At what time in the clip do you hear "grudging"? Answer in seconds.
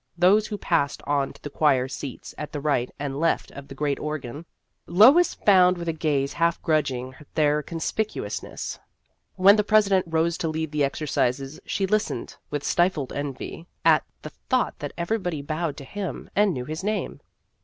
6.63-7.15